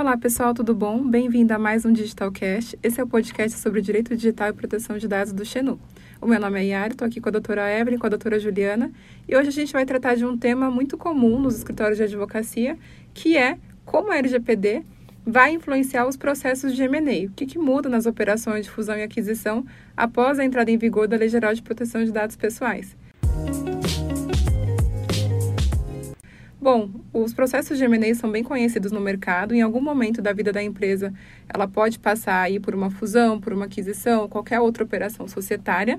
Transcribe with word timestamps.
Olá 0.00 0.16
pessoal, 0.16 0.54
tudo 0.54 0.74
bom? 0.74 1.06
Bem-vindo 1.06 1.52
a 1.52 1.58
mais 1.58 1.84
um 1.84 1.92
Digitalcast. 1.92 2.78
Esse 2.82 2.98
é 2.98 3.04
o 3.04 3.06
podcast 3.06 3.58
sobre 3.58 3.82
direito 3.82 4.16
digital 4.16 4.48
e 4.48 4.52
proteção 4.54 4.96
de 4.96 5.06
dados 5.06 5.30
do 5.30 5.44
Xenu. 5.44 5.78
O 6.22 6.26
meu 6.26 6.40
nome 6.40 6.58
é 6.58 6.64
Yara, 6.64 6.94
estou 6.94 7.06
aqui 7.06 7.20
com 7.20 7.28
a 7.28 7.32
doutora 7.32 7.70
Evelyn, 7.70 7.98
com 7.98 8.06
a 8.06 8.08
doutora 8.08 8.40
Juliana, 8.40 8.90
e 9.28 9.36
hoje 9.36 9.50
a 9.50 9.52
gente 9.52 9.74
vai 9.74 9.84
tratar 9.84 10.14
de 10.14 10.24
um 10.24 10.38
tema 10.38 10.70
muito 10.70 10.96
comum 10.96 11.38
nos 11.38 11.54
escritórios 11.58 11.98
de 11.98 12.04
advocacia, 12.04 12.78
que 13.12 13.36
é 13.36 13.58
como 13.84 14.10
a 14.10 14.16
LGPD 14.16 14.84
vai 15.26 15.52
influenciar 15.52 16.08
os 16.08 16.16
processos 16.16 16.74
de 16.74 16.82
M&A. 16.82 17.26
O 17.26 17.32
que, 17.32 17.44
que 17.44 17.58
muda 17.58 17.86
nas 17.86 18.06
operações 18.06 18.64
de 18.64 18.70
fusão 18.70 18.96
e 18.96 19.02
aquisição 19.02 19.66
após 19.94 20.38
a 20.38 20.44
entrada 20.46 20.70
em 20.70 20.78
vigor 20.78 21.08
da 21.08 21.18
Lei 21.18 21.28
Geral 21.28 21.52
de 21.52 21.60
Proteção 21.60 22.02
de 22.02 22.10
Dados 22.10 22.36
Pessoais. 22.36 22.96
Bom, 26.62 26.90
os 27.10 27.32
processos 27.32 27.78
de 27.78 27.84
M&A 27.84 28.14
são 28.14 28.30
bem 28.30 28.44
conhecidos 28.44 28.92
no 28.92 29.00
mercado. 29.00 29.54
Em 29.54 29.62
algum 29.62 29.80
momento 29.80 30.20
da 30.20 30.30
vida 30.30 30.52
da 30.52 30.62
empresa, 30.62 31.10
ela 31.48 31.66
pode 31.66 31.98
passar 31.98 32.42
aí 32.42 32.60
por 32.60 32.74
uma 32.74 32.90
fusão, 32.90 33.40
por 33.40 33.54
uma 33.54 33.64
aquisição, 33.64 34.28
qualquer 34.28 34.60
outra 34.60 34.84
operação 34.84 35.26
societária. 35.26 35.98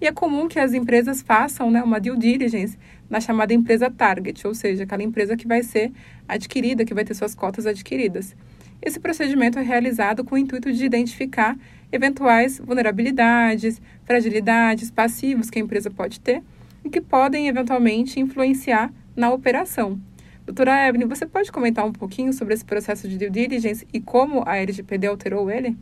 E 0.00 0.08
é 0.08 0.10
comum 0.12 0.48
que 0.48 0.58
as 0.58 0.74
empresas 0.74 1.22
façam 1.22 1.70
né, 1.70 1.80
uma 1.80 2.00
due 2.00 2.18
diligence 2.18 2.76
na 3.08 3.20
chamada 3.20 3.54
empresa 3.54 3.88
target, 3.88 4.44
ou 4.48 4.52
seja, 4.52 4.82
aquela 4.82 5.04
empresa 5.04 5.36
que 5.36 5.46
vai 5.46 5.62
ser 5.62 5.92
adquirida, 6.26 6.84
que 6.84 6.92
vai 6.92 7.04
ter 7.04 7.14
suas 7.14 7.32
cotas 7.32 7.64
adquiridas. 7.64 8.34
Esse 8.82 8.98
procedimento 8.98 9.60
é 9.60 9.62
realizado 9.62 10.24
com 10.24 10.34
o 10.34 10.38
intuito 10.38 10.72
de 10.72 10.84
identificar 10.84 11.56
eventuais 11.92 12.58
vulnerabilidades, 12.58 13.80
fragilidades, 14.04 14.90
passivos 14.90 15.50
que 15.50 15.60
a 15.60 15.62
empresa 15.62 15.88
pode 15.88 16.18
ter 16.18 16.42
e 16.84 16.90
que 16.90 17.00
podem 17.00 17.46
eventualmente 17.46 18.18
influenciar 18.18 18.90
na 19.14 19.32
operação. 19.32 20.00
Doutora 20.44 20.88
Evelyn, 20.88 21.06
você 21.06 21.26
pode 21.26 21.52
comentar 21.52 21.86
um 21.86 21.92
pouquinho 21.92 22.32
sobre 22.32 22.54
esse 22.54 22.64
processo 22.64 23.08
de 23.08 23.16
due 23.16 23.30
diligence 23.30 23.86
e 23.92 24.00
como 24.00 24.42
a 24.46 24.56
LGPD 24.56 25.06
alterou 25.06 25.50
ele? 25.50 25.76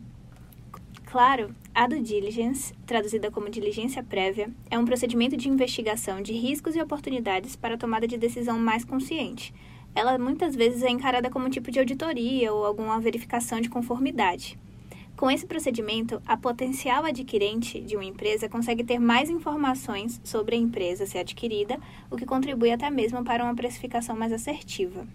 Claro, 1.05 1.55
a 1.73 1.87
due 1.87 2.01
diligence, 2.01 2.73
traduzida 2.85 3.31
como 3.31 3.49
diligência 3.49 4.03
prévia, 4.03 4.49
é 4.69 4.77
um 4.77 4.85
procedimento 4.85 5.35
de 5.35 5.49
investigação 5.49 6.21
de 6.21 6.33
riscos 6.33 6.75
e 6.75 6.81
oportunidades 6.81 7.55
para 7.55 7.75
a 7.75 7.77
tomada 7.77 8.07
de 8.07 8.17
decisão 8.17 8.59
mais 8.59 8.85
consciente. 8.85 9.53
Ela 9.95 10.19
muitas 10.19 10.55
vezes 10.55 10.83
é 10.83 10.89
encarada 10.89 11.29
como 11.29 11.47
um 11.47 11.49
tipo 11.49 11.71
de 11.71 11.79
auditoria 11.79 12.53
ou 12.53 12.63
alguma 12.63 12.99
verificação 12.99 13.59
de 13.59 13.69
conformidade. 13.69 14.57
Com 15.19 15.29
esse 15.29 15.45
procedimento, 15.45 16.21
a 16.25 16.37
potencial 16.37 17.03
adquirente 17.03 17.81
de 17.81 17.97
uma 17.97 18.05
empresa 18.05 18.47
consegue 18.47 18.85
ter 18.85 18.99
mais 18.99 19.29
informações 19.29 20.21
sobre 20.23 20.55
a 20.55 20.57
empresa 20.57 21.05
ser 21.05 21.17
adquirida, 21.17 21.77
o 22.09 22.15
que 22.15 22.25
contribui 22.25 22.71
até 22.71 22.89
mesmo 22.89 23.21
para 23.21 23.43
uma 23.43 23.53
precificação 23.53 24.15
mais 24.15 24.31
assertiva. 24.31 25.05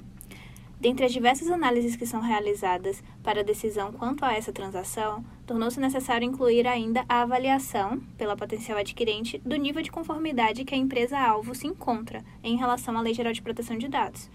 Dentre 0.79 1.07
as 1.07 1.13
diversas 1.13 1.51
análises 1.51 1.97
que 1.97 2.05
são 2.05 2.21
realizadas 2.21 3.03
para 3.23 3.41
a 3.41 3.43
decisão 3.43 3.95
quanto 3.95 4.27
a 4.27 4.35
essa 4.35 4.53
transação, 4.53 5.25
tornou-se 5.47 5.81
necessário 5.81 6.29
incluir 6.29 6.67
ainda 6.67 7.03
a 7.09 7.23
avaliação, 7.23 7.99
pela 8.19 8.37
potencial 8.37 8.77
adquirente, 8.77 9.39
do 9.39 9.57
nível 9.57 9.81
de 9.81 9.91
conformidade 9.91 10.67
que 10.67 10.75
a 10.75 10.79
empresa-alvo 10.79 11.55
se 11.55 11.67
encontra 11.67 12.23
em 12.43 12.59
relação 12.59 12.95
à 12.99 13.01
Lei 13.01 13.15
Geral 13.15 13.33
de 13.33 13.41
Proteção 13.41 13.79
de 13.79 13.89
Dados 13.89 14.29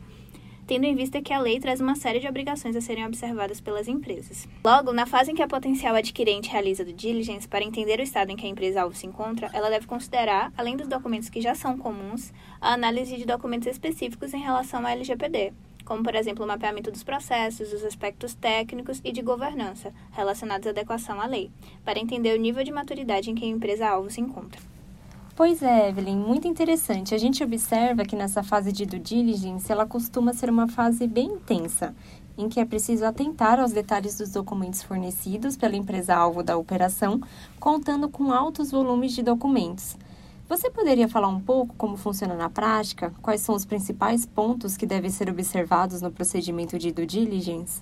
tendo 0.69 0.85
em 0.85 0.93
vista 0.93 1.19
que 1.19 1.33
a 1.33 1.39
lei 1.39 1.59
traz 1.59 1.81
uma 1.81 1.95
série 1.95 2.19
de 2.19 2.27
obrigações 2.27 2.75
a 2.75 2.81
serem 2.81 3.03
observadas 3.03 3.59
pelas 3.59 3.87
empresas. 3.87 4.47
Logo, 4.63 4.93
na 4.93 5.07
fase 5.07 5.31
em 5.31 5.33
que 5.33 5.41
a 5.41 5.47
potencial 5.47 5.95
adquirente 5.95 6.47
realiza 6.47 6.85
do 6.85 6.93
diligence 6.93 7.47
para 7.47 7.65
entender 7.65 7.99
o 7.99 8.03
estado 8.03 8.29
em 8.29 8.35
que 8.35 8.45
a 8.45 8.49
empresa-alvo 8.49 8.95
se 8.95 9.07
encontra, 9.07 9.49
ela 9.51 9.71
deve 9.71 9.87
considerar, 9.87 10.53
além 10.55 10.77
dos 10.77 10.87
documentos 10.87 11.27
que 11.27 11.41
já 11.41 11.55
são 11.55 11.75
comuns, 11.75 12.31
a 12.61 12.71
análise 12.71 13.17
de 13.17 13.25
documentos 13.25 13.67
específicos 13.67 14.31
em 14.31 14.41
relação 14.41 14.85
à 14.85 14.91
LGPD, 14.91 15.53
como, 15.83 16.03
por 16.03 16.13
exemplo, 16.13 16.45
o 16.45 16.47
mapeamento 16.47 16.91
dos 16.91 17.03
processos, 17.03 17.71
dos 17.71 17.83
aspectos 17.83 18.35
técnicos 18.35 19.01
e 19.03 19.11
de 19.11 19.23
governança 19.23 19.91
relacionados 20.11 20.67
à 20.67 20.69
adequação 20.69 21.19
à 21.19 21.25
lei, 21.25 21.49
para 21.83 21.97
entender 21.97 22.37
o 22.37 22.39
nível 22.39 22.63
de 22.63 22.71
maturidade 22.71 23.31
em 23.31 23.33
que 23.33 23.43
a 23.43 23.47
empresa-alvo 23.47 24.11
se 24.11 24.21
encontra. 24.21 24.68
Pois 25.39 25.61
é, 25.61 25.87
Evelyn, 25.87 26.17
muito 26.17 26.49
interessante. 26.49 27.15
A 27.15 27.17
gente 27.17 27.41
observa 27.41 28.03
que 28.03 28.13
nessa 28.13 28.43
fase 28.43 28.73
de 28.73 28.85
due 28.85 28.99
diligence, 28.99 29.71
ela 29.71 29.85
costuma 29.85 30.33
ser 30.33 30.49
uma 30.49 30.67
fase 30.67 31.07
bem 31.07 31.27
intensa, 31.27 31.95
em 32.37 32.49
que 32.49 32.59
é 32.59 32.65
preciso 32.65 33.05
atentar 33.05 33.57
aos 33.57 33.71
detalhes 33.71 34.17
dos 34.17 34.31
documentos 34.31 34.83
fornecidos 34.83 35.55
pela 35.55 35.77
empresa-alvo 35.77 36.43
da 36.43 36.57
operação, 36.57 37.21
contando 37.57 38.09
com 38.09 38.33
altos 38.33 38.69
volumes 38.69 39.13
de 39.13 39.23
documentos. 39.23 39.95
Você 40.49 40.69
poderia 40.69 41.07
falar 41.07 41.29
um 41.29 41.39
pouco 41.39 41.73
como 41.77 41.95
funciona 41.95 42.35
na 42.35 42.49
prática? 42.49 43.13
Quais 43.21 43.39
são 43.39 43.55
os 43.55 43.63
principais 43.63 44.25
pontos 44.25 44.75
que 44.75 44.85
devem 44.85 45.09
ser 45.09 45.29
observados 45.29 46.01
no 46.01 46.11
procedimento 46.11 46.77
de 46.77 46.91
due 46.91 47.05
diligence? 47.05 47.81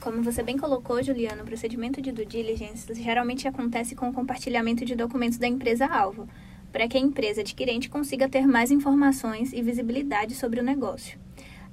Como 0.00 0.22
você 0.22 0.42
bem 0.42 0.58
colocou, 0.58 1.02
Juliana, 1.02 1.42
o 1.42 1.46
procedimento 1.46 2.00
de 2.00 2.12
due 2.12 2.26
diligence 2.26 2.94
geralmente 2.94 3.48
acontece 3.48 3.96
com 3.96 4.10
o 4.10 4.12
compartilhamento 4.12 4.84
de 4.84 4.94
documentos 4.94 5.38
da 5.38 5.48
empresa-alvo, 5.48 6.28
para 6.74 6.88
que 6.88 6.98
a 6.98 7.00
empresa 7.00 7.42
adquirente 7.42 7.88
consiga 7.88 8.28
ter 8.28 8.48
mais 8.48 8.72
informações 8.72 9.52
e 9.52 9.62
visibilidade 9.62 10.34
sobre 10.34 10.58
o 10.58 10.62
negócio. 10.64 11.16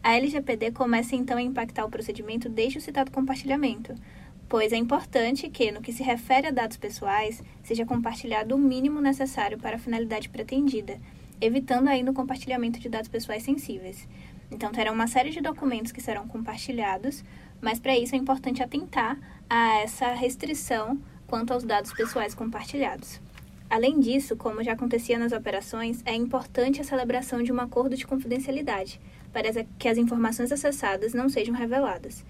A 0.03 0.15
LGPD 0.15 0.69
começa 0.73 1.15
então 1.15 1.39
a 1.39 1.41
impactar 1.41 1.83
o 1.85 1.89
procedimento 1.89 2.47
desde 2.47 2.77
o 2.77 2.81
citado 2.81 3.09
compartilhamento, 3.09 3.95
pois 4.47 4.71
é 4.71 4.77
importante 4.77 5.49
que, 5.49 5.71
no 5.71 5.81
que 5.81 5.91
se 5.91 6.03
refere 6.03 6.45
a 6.45 6.51
dados 6.51 6.77
pessoais, 6.77 7.41
seja 7.63 7.83
compartilhado 7.83 8.53
o 8.53 8.59
mínimo 8.59 9.01
necessário 9.01 9.57
para 9.57 9.77
a 9.77 9.79
finalidade 9.79 10.29
pretendida, 10.29 10.99
evitando 11.41 11.87
ainda 11.87 12.11
o 12.11 12.13
compartilhamento 12.13 12.79
de 12.79 12.87
dados 12.87 13.09
pessoais 13.09 13.41
sensíveis. 13.41 14.07
Então, 14.51 14.71
terá 14.71 14.91
uma 14.91 15.07
série 15.07 15.31
de 15.31 15.41
documentos 15.41 15.91
que 15.91 15.99
serão 15.99 16.27
compartilhados, 16.27 17.23
mas 17.59 17.79
para 17.79 17.97
isso 17.97 18.13
é 18.13 18.19
importante 18.19 18.61
atentar 18.61 19.17
a 19.49 19.79
essa 19.79 20.13
restrição 20.13 21.01
quanto 21.25 21.53
aos 21.53 21.63
dados 21.63 21.91
pessoais 21.91 22.35
compartilhados. 22.35 23.19
Além 23.71 24.01
disso, 24.01 24.35
como 24.35 24.61
já 24.61 24.73
acontecia 24.73 25.17
nas 25.17 25.31
operações, 25.31 26.01
é 26.05 26.13
importante 26.13 26.81
a 26.81 26.83
celebração 26.83 27.41
de 27.41 27.53
um 27.53 27.61
acordo 27.61 27.95
de 27.95 28.05
confidencialidade, 28.05 28.99
para 29.31 29.47
que 29.79 29.87
as 29.87 29.97
informações 29.97 30.51
acessadas 30.51 31.13
não 31.13 31.29
sejam 31.29 31.55
reveladas. 31.55 32.25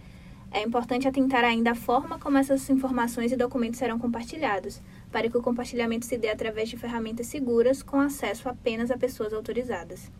É 0.51 0.61
importante 0.61 1.07
atentar 1.07 1.43
ainda 1.43 1.71
à 1.71 1.75
forma 1.75 2.19
como 2.19 2.37
essas 2.37 2.69
informações 2.69 3.31
e 3.31 3.35
documentos 3.35 3.79
serão 3.79 3.97
compartilhados, 3.97 4.79
para 5.11 5.27
que 5.27 5.35
o 5.35 5.41
compartilhamento 5.41 6.05
se 6.05 6.15
dê 6.15 6.29
através 6.29 6.69
de 6.69 6.77
ferramentas 6.77 7.25
seguras 7.25 7.81
com 7.81 7.99
acesso 7.99 8.47
apenas 8.47 8.91
a 8.91 8.97
pessoas 8.97 9.33
autorizadas. 9.33 10.11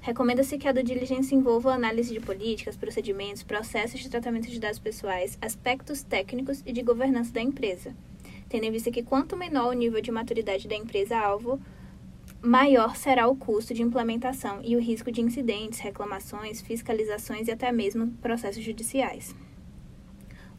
Recomenda-se 0.00 0.58
que 0.58 0.66
a 0.66 0.72
due 0.72 0.82
diligence 0.82 1.32
envolva 1.32 1.74
análise 1.74 2.12
de 2.12 2.18
políticas, 2.18 2.76
procedimentos, 2.76 3.44
processos 3.44 4.00
de 4.00 4.10
tratamento 4.10 4.50
de 4.50 4.58
dados 4.58 4.80
pessoais, 4.80 5.38
aspectos 5.40 6.02
técnicos 6.02 6.60
e 6.66 6.72
de 6.72 6.82
governança 6.82 7.32
da 7.32 7.40
empresa, 7.40 7.94
tendo 8.48 8.64
em 8.64 8.70
vista 8.70 8.90
que 8.90 9.02
quanto 9.02 9.36
menor 9.36 9.68
o 9.68 9.72
nível 9.72 10.00
de 10.00 10.10
maturidade 10.10 10.68
da 10.68 10.74
empresa-alvo, 10.74 11.60
maior 12.40 12.96
será 12.96 13.26
o 13.26 13.36
custo 13.36 13.74
de 13.74 13.82
implementação 13.82 14.60
e 14.62 14.76
o 14.76 14.80
risco 14.80 15.10
de 15.10 15.20
incidentes, 15.20 15.80
reclamações, 15.80 16.60
fiscalizações 16.60 17.48
e 17.48 17.50
até 17.50 17.72
mesmo 17.72 18.12
processos 18.22 18.62
judiciais. 18.62 19.34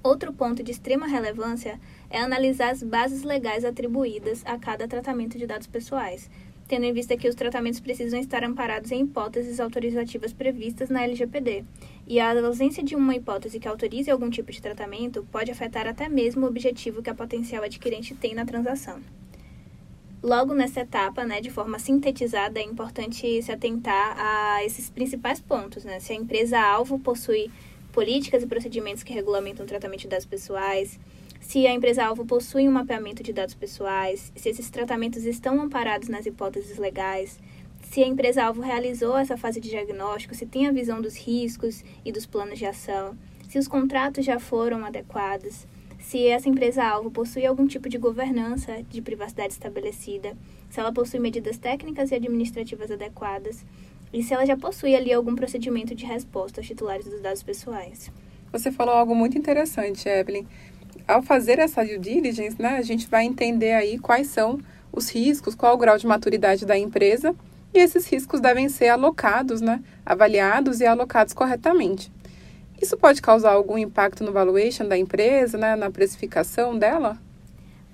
Outro 0.03 0.31
ponto 0.31 0.63
de 0.63 0.71
extrema 0.71 1.07
relevância 1.07 1.79
é 2.09 2.19
analisar 2.19 2.71
as 2.71 2.83
bases 2.83 3.23
legais 3.23 3.65
atribuídas 3.65 4.43
a 4.45 4.57
cada 4.57 4.87
tratamento 4.87 5.37
de 5.37 5.47
dados 5.47 5.67
pessoais, 5.67 6.29
tendo 6.67 6.85
em 6.85 6.93
vista 6.93 7.15
que 7.15 7.29
os 7.29 7.35
tratamentos 7.35 7.79
precisam 7.79 8.19
estar 8.19 8.43
amparados 8.43 8.91
em 8.91 9.01
hipóteses 9.01 9.59
autorizativas 9.59 10.33
previstas 10.33 10.89
na 10.89 11.03
LGPD, 11.03 11.63
e 12.05 12.19
a 12.19 12.31
ausência 12.45 12.83
de 12.83 12.95
uma 12.95 13.15
hipótese 13.15 13.59
que 13.59 13.67
autorize 13.67 14.11
algum 14.11 14.29
tipo 14.29 14.51
de 14.51 14.61
tratamento 14.61 15.25
pode 15.31 15.49
afetar 15.49 15.87
até 15.87 16.09
mesmo 16.09 16.45
o 16.45 16.49
objetivo 16.49 17.01
que 17.01 17.09
a 17.09 17.15
potencial 17.15 17.63
adquirente 17.63 18.13
tem 18.15 18.35
na 18.35 18.45
transação. 18.45 19.01
Logo 20.21 20.53
nessa 20.53 20.81
etapa, 20.81 21.23
né, 21.23 21.39
de 21.39 21.51
forma 21.51 21.77
sintetizada, 21.77 22.59
é 22.59 22.63
importante 22.63 23.41
se 23.41 23.51
atentar 23.51 24.15
a 24.17 24.65
esses 24.65 24.89
principais 24.89 25.39
pontos, 25.39 25.85
né? 25.85 25.99
Se 25.99 26.11
a 26.11 26.15
empresa-alvo 26.15 26.97
possui 26.97 27.51
políticas 27.93 28.43
e 28.43 28.47
procedimentos 28.47 29.03
que 29.03 29.13
regulamentam 29.13 29.63
o 29.63 29.67
tratamento 29.67 30.01
de 30.01 30.07
dados 30.07 30.25
pessoais, 30.25 30.99
se 31.39 31.65
a 31.65 31.73
empresa-alvo 31.73 32.25
possui 32.25 32.67
um 32.67 32.71
mapeamento 32.71 33.23
de 33.23 33.33
dados 33.33 33.55
pessoais, 33.55 34.31
se 34.35 34.49
esses 34.49 34.69
tratamentos 34.69 35.25
estão 35.25 35.61
amparados 35.61 36.09
nas 36.09 36.25
hipóteses 36.25 36.77
legais, 36.77 37.39
se 37.81 38.03
a 38.03 38.07
empresa-alvo 38.07 38.61
realizou 38.61 39.17
essa 39.17 39.37
fase 39.37 39.59
de 39.59 39.69
diagnóstico, 39.69 40.35
se 40.35 40.45
tem 40.45 40.67
a 40.67 40.71
visão 40.71 41.01
dos 41.01 41.15
riscos 41.15 41.83
e 42.03 42.11
dos 42.11 42.25
planos 42.25 42.59
de 42.59 42.65
ação, 42.65 43.17
se 43.47 43.57
os 43.57 43.67
contratos 43.67 44.25
já 44.25 44.39
foram 44.39 44.85
adequados, 44.85 45.65
se 45.99 46.27
essa 46.27 46.49
empresa-alvo 46.49 47.09
possui 47.09 47.45
algum 47.45 47.65
tipo 47.65 47.89
de 47.89 47.97
governança 47.97 48.83
de 48.83 49.01
privacidade 49.01 49.53
estabelecida, 49.53 50.35
se 50.69 50.79
ela 50.79 50.91
possui 50.91 51.19
medidas 51.19 51.57
técnicas 51.57 52.11
e 52.11 52.15
administrativas 52.15 52.91
adequadas 52.91 53.65
e 54.13 54.21
se 54.21 54.33
ela 54.33 54.45
já 54.45 54.55
possui 54.55 54.95
ali 54.95 55.11
algum 55.11 55.35
procedimento 55.35 55.95
de 55.95 56.05
resposta 56.05 56.59
aos 56.59 56.67
titulares 56.67 57.05
dos 57.05 57.21
dados 57.21 57.43
pessoais. 57.43 58.11
Você 58.51 58.71
falou 58.71 58.95
algo 58.95 59.13
muito 59.13 59.37
interessante, 59.37 60.07
Evelyn 60.07 60.45
ao 61.07 61.21
fazer 61.21 61.59
essa 61.59 61.83
due 61.83 61.97
diligence, 61.97 62.61
né, 62.61 62.77
a 62.77 62.81
gente 62.81 63.07
vai 63.07 63.23
entender 63.25 63.73
aí 63.73 63.97
quais 63.97 64.27
são 64.27 64.59
os 64.91 65.09
riscos, 65.09 65.55
qual 65.55 65.75
o 65.75 65.77
grau 65.77 65.97
de 65.97 66.05
maturidade 66.05 66.65
da 66.65 66.77
empresa, 66.77 67.35
e 67.73 67.79
esses 67.79 68.07
riscos 68.07 68.39
devem 68.39 68.67
ser 68.69 68.89
alocados, 68.89 69.61
né, 69.61 69.81
avaliados 70.05 70.81
e 70.81 70.85
alocados 70.85 71.33
corretamente. 71.33 72.11
Isso 72.81 72.97
pode 72.97 73.21
causar 73.21 73.53
algum 73.53 73.77
impacto 73.77 74.23
no 74.23 74.31
valuation 74.31 74.87
da 74.87 74.97
empresa, 74.97 75.57
né, 75.57 75.75
na 75.75 75.89
precificação 75.89 76.77
dela? 76.77 77.17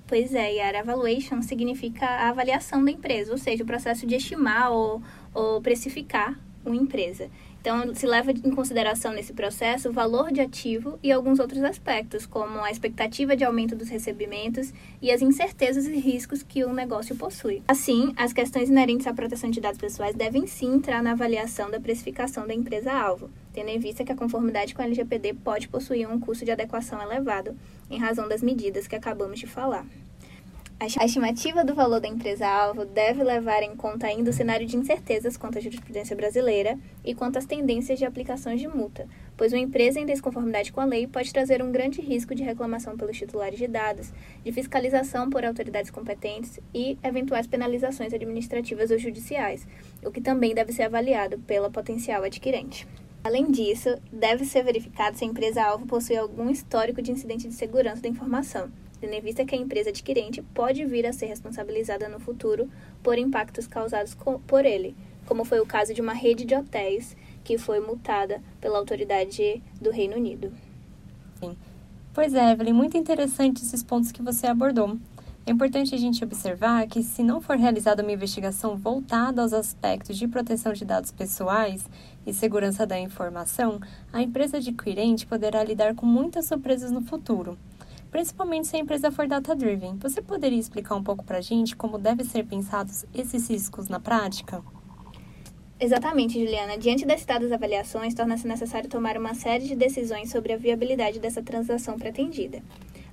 Pois 0.06 0.34
é, 0.34 0.54
Yara, 0.56 0.84
valuation 0.84 1.40
significa 1.40 2.06
a 2.06 2.28
avaliação 2.28 2.84
da 2.84 2.90
empresa, 2.90 3.32
ou 3.32 3.38
seja, 3.38 3.62
o 3.62 3.66
processo 3.66 4.06
de 4.06 4.16
estimar 4.16 4.70
ou, 4.70 5.02
ou 5.32 5.60
precificar 5.62 6.38
uma 6.64 6.76
empresa. 6.76 7.30
Então, 7.64 7.94
se 7.94 8.06
leva 8.06 8.30
em 8.30 8.50
consideração 8.50 9.14
nesse 9.14 9.32
processo 9.32 9.88
o 9.88 9.92
valor 9.92 10.30
de 10.30 10.42
ativo 10.42 10.98
e 11.02 11.10
alguns 11.10 11.38
outros 11.38 11.64
aspectos, 11.64 12.26
como 12.26 12.62
a 12.62 12.70
expectativa 12.70 13.34
de 13.34 13.42
aumento 13.42 13.74
dos 13.74 13.88
recebimentos 13.88 14.70
e 15.00 15.10
as 15.10 15.22
incertezas 15.22 15.86
e 15.86 15.98
riscos 15.98 16.42
que 16.42 16.62
o 16.62 16.74
negócio 16.74 17.16
possui. 17.16 17.62
Assim, 17.66 18.12
as 18.18 18.34
questões 18.34 18.68
inerentes 18.68 19.06
à 19.06 19.14
proteção 19.14 19.48
de 19.48 19.62
dados 19.62 19.80
pessoais 19.80 20.14
devem 20.14 20.46
sim 20.46 20.74
entrar 20.74 21.02
na 21.02 21.12
avaliação 21.12 21.70
da 21.70 21.80
precificação 21.80 22.46
da 22.46 22.52
empresa-alvo, 22.52 23.30
tendo 23.54 23.70
em 23.70 23.78
vista 23.78 24.04
que 24.04 24.12
a 24.12 24.16
conformidade 24.16 24.74
com 24.74 24.82
a 24.82 24.84
LGPD 24.84 25.32
pode 25.32 25.66
possuir 25.68 26.06
um 26.06 26.20
custo 26.20 26.44
de 26.44 26.50
adequação 26.50 27.00
elevado, 27.00 27.56
em 27.90 27.98
razão 27.98 28.28
das 28.28 28.42
medidas 28.42 28.86
que 28.86 28.94
acabamos 28.94 29.40
de 29.40 29.46
falar. 29.46 29.86
A 30.80 30.86
estimativa 31.04 31.64
do 31.64 31.72
valor 31.72 32.00
da 32.00 32.08
empresa-alvo 32.08 32.84
deve 32.84 33.22
levar 33.22 33.62
em 33.62 33.76
conta 33.76 34.08
ainda 34.08 34.30
o 34.30 34.32
cenário 34.32 34.66
de 34.66 34.76
incertezas 34.76 35.36
quanto 35.36 35.56
à 35.56 35.60
jurisprudência 35.60 36.16
brasileira 36.16 36.76
e 37.04 37.14
quanto 37.14 37.38
às 37.38 37.46
tendências 37.46 37.96
de 37.96 38.04
aplicações 38.04 38.60
de 38.60 38.66
multa, 38.66 39.08
pois 39.36 39.52
uma 39.52 39.62
empresa 39.62 40.00
em 40.00 40.04
desconformidade 40.04 40.72
com 40.72 40.80
a 40.80 40.84
lei 40.84 41.06
pode 41.06 41.32
trazer 41.32 41.62
um 41.62 41.70
grande 41.70 42.00
risco 42.00 42.34
de 42.34 42.42
reclamação 42.42 42.96
pelos 42.96 43.16
titulares 43.16 43.58
de 43.58 43.68
dados, 43.68 44.12
de 44.44 44.50
fiscalização 44.50 45.30
por 45.30 45.44
autoridades 45.44 45.92
competentes 45.92 46.58
e 46.74 46.98
eventuais 47.04 47.46
penalizações 47.46 48.12
administrativas 48.12 48.90
ou 48.90 48.98
judiciais, 48.98 49.66
o 50.04 50.10
que 50.10 50.20
também 50.20 50.54
deve 50.54 50.72
ser 50.72 50.82
avaliado 50.82 51.38
pela 51.38 51.70
potencial 51.70 52.24
adquirente. 52.24 52.86
Além 53.22 53.50
disso, 53.50 53.96
deve 54.12 54.44
ser 54.44 54.64
verificado 54.64 55.16
se 55.16 55.24
a 55.24 55.28
empresa-alvo 55.28 55.86
possui 55.86 56.16
algum 56.16 56.50
histórico 56.50 57.00
de 57.00 57.12
incidente 57.12 57.48
de 57.48 57.54
segurança 57.54 58.02
da 58.02 58.08
informação 58.08 58.70
tendo 59.04 59.12
em 59.12 59.20
vista 59.20 59.44
que 59.44 59.54
a 59.54 59.58
empresa 59.58 59.90
adquirente 59.90 60.40
pode 60.54 60.82
vir 60.86 61.06
a 61.06 61.12
ser 61.12 61.26
responsabilizada 61.26 62.08
no 62.08 62.18
futuro 62.18 62.70
por 63.02 63.18
impactos 63.18 63.66
causados 63.66 64.16
por 64.46 64.64
ele, 64.64 64.96
como 65.26 65.44
foi 65.44 65.60
o 65.60 65.66
caso 65.66 65.92
de 65.92 66.00
uma 66.00 66.14
rede 66.14 66.46
de 66.46 66.54
hotéis 66.54 67.14
que 67.44 67.58
foi 67.58 67.80
multada 67.80 68.42
pela 68.62 68.78
autoridade 68.78 69.62
do 69.78 69.90
Reino 69.90 70.16
Unido. 70.16 70.50
Sim. 71.38 71.54
Pois 72.14 72.32
é, 72.32 72.52
Evelyn, 72.52 72.72
muito 72.72 72.96
interessante 72.96 73.62
esses 73.62 73.82
pontos 73.82 74.10
que 74.10 74.22
você 74.22 74.46
abordou. 74.46 74.96
É 75.46 75.50
importante 75.50 75.94
a 75.94 75.98
gente 75.98 76.24
observar 76.24 76.86
que, 76.86 77.02
se 77.02 77.22
não 77.22 77.42
for 77.42 77.58
realizada 77.58 78.02
uma 78.02 78.12
investigação 78.12 78.74
voltada 78.74 79.42
aos 79.42 79.52
aspectos 79.52 80.16
de 80.16 80.26
proteção 80.26 80.72
de 80.72 80.86
dados 80.86 81.10
pessoais 81.10 81.84
e 82.26 82.32
segurança 82.32 82.86
da 82.86 82.98
informação, 82.98 83.78
a 84.10 84.22
empresa 84.22 84.56
adquirente 84.56 85.26
poderá 85.26 85.62
lidar 85.62 85.94
com 85.94 86.06
muitas 86.06 86.46
surpresas 86.46 86.90
no 86.90 87.02
futuro 87.02 87.58
principalmente 88.14 88.68
se 88.68 88.76
a 88.76 88.78
empresa 88.78 89.10
for 89.10 89.26
data-driven. 89.26 89.96
Você 89.96 90.22
poderia 90.22 90.60
explicar 90.60 90.94
um 90.94 91.02
pouco 91.02 91.24
para 91.24 91.38
a 91.38 91.40
gente 91.40 91.74
como 91.74 91.98
devem 91.98 92.24
ser 92.24 92.44
pensados 92.44 93.04
esses 93.12 93.50
riscos 93.50 93.88
na 93.88 93.98
prática? 93.98 94.62
Exatamente, 95.80 96.38
Juliana. 96.38 96.78
Diante 96.78 97.04
das 97.04 97.22
citadas 97.22 97.50
avaliações, 97.50 98.14
torna-se 98.14 98.46
necessário 98.46 98.88
tomar 98.88 99.16
uma 99.16 99.34
série 99.34 99.66
de 99.66 99.74
decisões 99.74 100.30
sobre 100.30 100.52
a 100.52 100.56
viabilidade 100.56 101.18
dessa 101.18 101.42
transação 101.42 101.98
pretendida. 101.98 102.62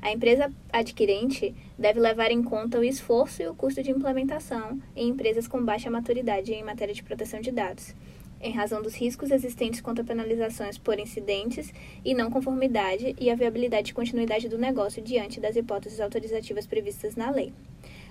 A 0.03 0.11
empresa 0.11 0.53
adquirente 0.71 1.55
deve 1.79 1.99
levar 1.99 2.29
em 2.29 2.43
conta 2.43 2.77
o 2.77 2.83
esforço 2.83 3.41
e 3.41 3.47
o 3.47 3.55
custo 3.55 3.81
de 3.81 3.89
implementação 3.89 4.79
em 4.95 5.09
empresas 5.09 5.47
com 5.47 5.65
baixa 5.65 5.89
maturidade 5.89 6.53
em 6.53 6.63
matéria 6.63 6.93
de 6.93 7.01
proteção 7.01 7.41
de 7.41 7.51
dados 7.51 7.95
em 8.41 8.51
razão 8.51 8.81
dos 8.81 8.95
riscos 8.95 9.31
existentes 9.31 9.81
quanto 9.81 10.01
a 10.01 10.03
penalizações 10.03 10.77
por 10.77 10.99
incidentes 10.99 11.73
e 12.03 12.13
não 12.13 12.31
conformidade 12.31 13.15
e 13.19 13.29
a 13.29 13.35
viabilidade 13.35 13.87
de 13.87 13.93
continuidade 13.93 14.49
do 14.49 14.57
negócio 14.57 15.01
diante 15.01 15.39
das 15.39 15.55
hipóteses 15.55 15.99
autorizativas 15.99 16.65
previstas 16.65 17.15
na 17.15 17.29
lei. 17.29 17.53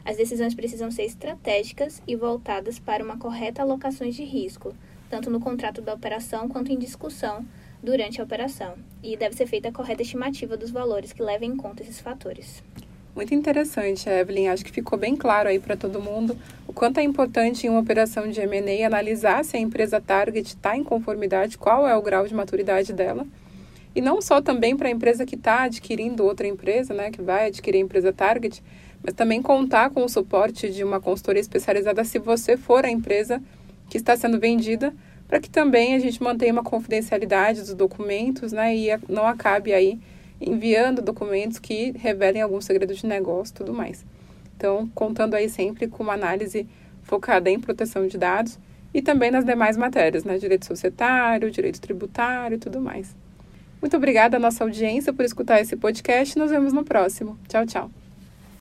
As 0.05 0.17
decisões 0.17 0.55
precisam 0.55 0.91
ser 0.91 1.05
estratégicas 1.05 2.03
e 2.06 2.17
voltadas 2.17 2.79
para 2.79 3.05
uma 3.05 3.19
correta 3.19 3.62
alocação 3.62 4.09
de 4.09 4.25
risco, 4.25 4.75
tanto 5.11 5.31
no 5.31 5.41
contrato 5.41 5.82
da 5.82 5.94
operação 5.94 6.49
quanto 6.49 6.73
em 6.73 6.79
discussão 6.79 7.44
durante 7.83 8.21
a 8.21 8.25
operação, 8.25 8.76
e 9.03 9.17
deve 9.17 9.35
ser 9.35 9.47
feita 9.47 9.69
a 9.69 9.73
correta 9.73 10.03
estimativa 10.03 10.56
dos 10.56 10.71
valores 10.71 11.12
que 11.12 11.23
levem 11.23 11.50
em 11.50 11.56
conta 11.56 11.83
esses 11.83 12.00
fatores. 12.00 12.62
Muito 13.15 13.35
interessante, 13.35 14.09
Evelyn. 14.09 14.49
Acho 14.49 14.65
que 14.65 14.71
ficou 14.71 14.99
bem 14.99 15.17
claro 15.17 15.49
aí 15.49 15.59
para 15.59 15.77
todo 15.77 16.01
mundo 16.01 16.37
o 16.67 16.73
quanto 16.73 16.99
é 16.99 17.03
importante 17.03 17.67
em 17.67 17.71
uma 17.71 17.81
operação 17.81 18.29
de 18.29 18.41
M&A 18.41 18.87
analisar 18.87 19.45
se 19.45 19.57
a 19.57 19.61
empresa 19.61 20.01
target 20.01 20.47
está 20.47 20.77
em 20.77 20.85
conformidade, 20.85 21.59
qual 21.59 21.87
é 21.87 21.97
o 21.97 22.03
grau 22.03 22.27
de 22.27 22.35
maturidade 22.35 22.93
dela. 22.93 23.27
E 23.93 24.01
não 24.01 24.23
só 24.23 24.41
também 24.41 24.77
para 24.77 24.87
a 24.87 24.91
empresa 24.91 25.27
que 25.27 25.35
está 25.35 25.65
adquirindo 25.65 26.25
outra 26.25 26.47
empresa, 26.47 26.95
né, 26.95 27.11
que 27.11 27.21
vai 27.21 27.49
adquirir 27.49 27.79
a 27.79 27.81
empresa 27.81 28.12
target, 28.12 28.62
mas 29.03 29.15
também 29.15 29.43
contar 29.43 29.91
com 29.91 30.05
o 30.05 30.09
suporte 30.09 30.71
de 30.71 30.85
uma 30.85 31.01
consultoria 31.01 31.41
especializada 31.41 32.05
se 32.05 32.21
você 32.21 32.57
for 32.57 32.85
a 32.85 32.91
empresa 32.91 33.43
que 33.89 33.97
está 33.97 34.17
sendo 34.17 34.39
vendida, 34.39 34.95
para 35.27 35.41
que 35.41 35.51
também 35.51 35.95
a 35.95 35.99
gente 35.99 36.23
mantenha 36.23 36.53
uma 36.53 36.62
confidencialidade 36.62 37.61
dos 37.61 37.75
documentos, 37.75 38.53
né, 38.53 38.77
e 38.77 38.89
não 39.09 39.27
acabe 39.27 39.73
aí 39.73 39.99
enviando 40.40 41.02
documentos 41.02 41.58
que 41.58 41.92
revelem 41.92 42.42
algum 42.42 42.60
segredo 42.60 42.94
de 42.94 43.06
negócio 43.06 43.52
e 43.52 43.56
tudo 43.56 43.75
mais. 43.75 44.04
Então, 44.56 44.88
contando 44.94 45.34
aí 45.34 45.48
sempre 45.48 45.87
com 45.87 46.02
uma 46.02 46.14
análise 46.14 46.66
focada 47.02 47.50
em 47.50 47.58
proteção 47.58 48.06
de 48.06 48.16
dados 48.16 48.58
e 48.92 49.00
também 49.00 49.31
nas 49.31 49.44
demais 49.44 49.76
matérias, 49.76 50.25
né? 50.25 50.38
Direito 50.38 50.66
societário, 50.66 51.50
direito 51.50 51.81
tributário 51.81 52.56
e 52.56 52.58
tudo 52.58 52.81
mais. 52.81 53.14
Muito 53.81 53.96
obrigada 53.96 54.37
à 54.37 54.40
nossa 54.40 54.62
audiência 54.64 55.12
por 55.12 55.25
escutar 55.25 55.60
esse 55.60 55.76
podcast. 55.76 56.38
Nos 56.38 56.50
vemos 56.50 56.72
no 56.72 56.84
próximo. 56.84 57.38
Tchau, 57.48 57.64
tchau. 57.64 57.90